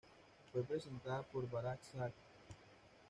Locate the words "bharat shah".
1.47-2.11